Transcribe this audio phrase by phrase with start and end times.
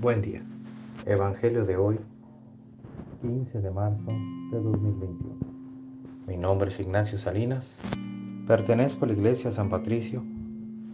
[0.00, 0.42] Buen día.
[1.04, 2.00] Evangelio de hoy,
[3.20, 4.10] 15 de marzo
[4.50, 5.36] de 2021.
[6.26, 7.78] Mi nombre es Ignacio Salinas.
[8.46, 10.22] Pertenezco a la Iglesia San Patricio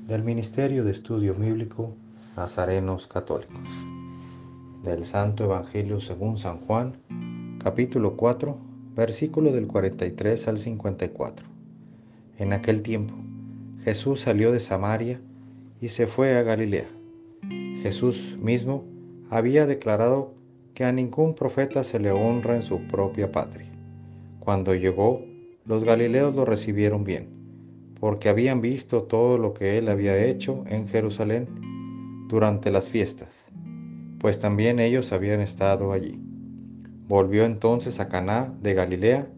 [0.09, 1.95] del Ministerio de Estudio Bíblico
[2.37, 3.61] Nazarenos Católicos.
[4.83, 6.97] Del Santo Evangelio según San Juan,
[7.63, 8.59] capítulo 4,
[8.97, 11.47] versículo del 43 al 54.
[12.39, 13.15] En aquel tiempo,
[13.85, 15.21] Jesús salió de Samaria
[15.81, 16.89] y se fue a Galilea.
[17.83, 18.96] Jesús mismo
[19.31, 20.35] había declarado
[20.75, 23.71] que a ningún profeta se le honra en su propia patria.
[24.41, 25.25] Cuando llegó,
[25.65, 27.29] los galileos lo recibieron bien,
[27.99, 31.49] porque habían visto todo lo que él había hecho en Jerusalén
[32.29, 33.31] durante las fiestas,
[34.21, 36.21] pues también ellos habían estado allí.
[37.09, 39.29] Volvió entonces a Caná de Galilea,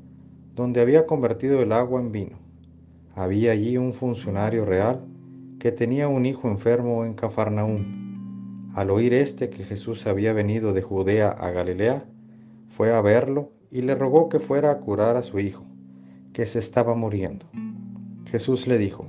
[0.54, 2.38] donde había convertido el agua en vino.
[3.14, 5.04] Había allí un funcionario real
[5.58, 7.97] que tenía un hijo enfermo en Cafarnaúm.
[8.74, 12.04] Al oír éste que Jesús había venido de Judea a Galilea,
[12.76, 15.64] fue a verlo y le rogó que fuera a curar a su hijo,
[16.32, 17.46] que se estaba muriendo.
[18.26, 19.06] Jesús le dijo,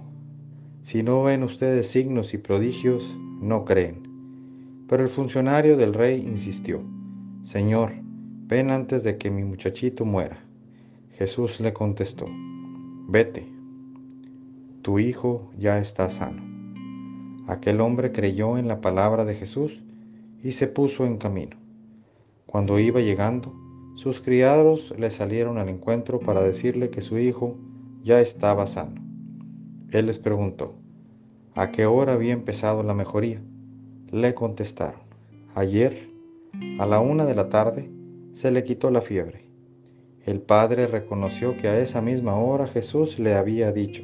[0.82, 4.08] Si no ven ustedes signos y prodigios, no creen.
[4.88, 6.82] Pero el funcionario del rey insistió,
[7.44, 7.94] Señor,
[8.48, 10.44] ven antes de que mi muchachito muera.
[11.14, 12.26] Jesús le contestó,
[13.08, 13.48] Vete,
[14.82, 16.49] tu hijo ya está sano.
[17.50, 19.82] Aquel hombre creyó en la palabra de Jesús
[20.44, 21.58] y se puso en camino.
[22.46, 23.56] Cuando iba llegando,
[23.96, 27.58] sus criados le salieron al encuentro para decirle que su hijo
[28.04, 29.02] ya estaba sano.
[29.90, 30.76] Él les preguntó,
[31.56, 33.42] ¿a qué hora había empezado la mejoría?
[34.12, 35.02] Le contestaron,
[35.56, 36.08] ayer,
[36.78, 37.90] a la una de la tarde,
[38.34, 39.50] se le quitó la fiebre.
[40.24, 44.04] El padre reconoció que a esa misma hora Jesús le había dicho,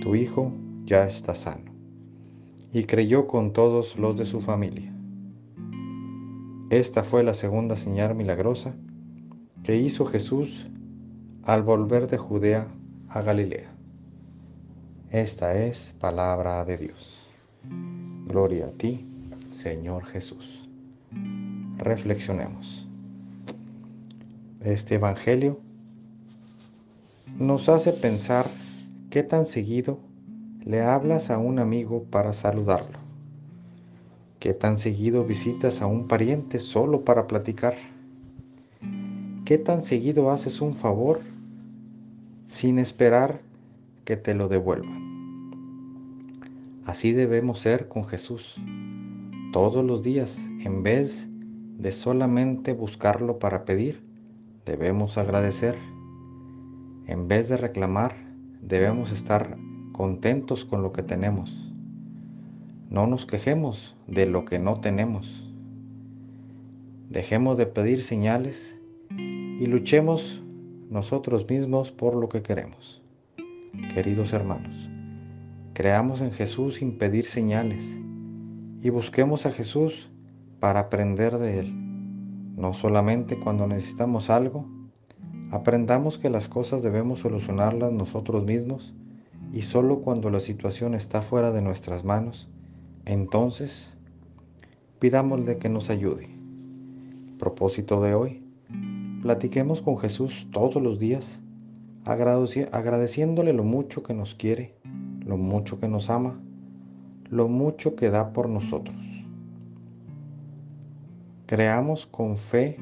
[0.00, 0.50] tu hijo
[0.86, 1.67] ya está sano.
[2.72, 4.92] Y creyó con todos los de su familia.
[6.70, 8.74] Esta fue la segunda señal milagrosa
[9.62, 10.66] que hizo Jesús
[11.42, 12.68] al volver de Judea
[13.08, 13.70] a Galilea.
[15.10, 17.28] Esta es palabra de Dios.
[18.26, 19.06] Gloria a ti,
[19.50, 20.68] Señor Jesús.
[21.78, 22.86] Reflexionemos.
[24.60, 25.58] Este Evangelio
[27.38, 28.50] nos hace pensar
[29.10, 30.00] ¿Qué tan seguido
[30.68, 32.98] le hablas a un amigo para saludarlo?
[34.38, 37.74] ¿Qué tan seguido visitas a un pariente solo para platicar?
[39.46, 41.20] ¿Qué tan seguido haces un favor
[42.46, 43.40] sin esperar
[44.04, 45.08] que te lo devuelvan?
[46.84, 48.54] Así debemos ser con Jesús
[49.54, 51.26] todos los días, en vez
[51.78, 54.02] de solamente buscarlo para pedir,
[54.66, 55.76] debemos agradecer.
[57.06, 58.14] En vez de reclamar,
[58.60, 59.56] debemos estar
[59.98, 61.52] contentos con lo que tenemos.
[62.88, 65.50] No nos quejemos de lo que no tenemos.
[67.10, 68.78] Dejemos de pedir señales
[69.10, 70.40] y luchemos
[70.88, 73.02] nosotros mismos por lo que queremos.
[73.92, 74.88] Queridos hermanos,
[75.72, 77.92] creamos en Jesús sin pedir señales
[78.80, 80.12] y busquemos a Jesús
[80.60, 81.74] para aprender de Él,
[82.54, 84.64] no solamente cuando necesitamos algo,
[85.50, 88.92] Aprendamos que las cosas debemos solucionarlas nosotros mismos
[89.52, 92.48] y solo cuando la situación está fuera de nuestras manos,
[93.04, 93.94] entonces
[94.98, 96.28] pidámosle que nos ayude.
[97.38, 98.42] Propósito de hoy,
[99.22, 101.38] platiquemos con Jesús todos los días,
[102.04, 104.74] agradeciéndole lo mucho que nos quiere,
[105.24, 106.40] lo mucho que nos ama,
[107.30, 108.96] lo mucho que da por nosotros.
[111.46, 112.76] Creamos con fe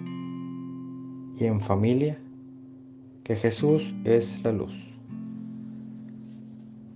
[1.37, 2.19] y en familia
[3.23, 4.73] que Jesús es la luz.